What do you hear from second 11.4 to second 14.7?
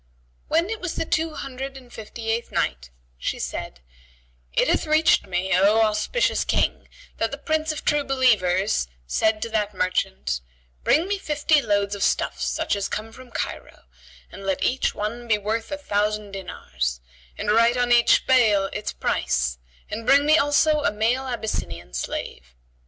loads of stuffs such as come from Cairo, and let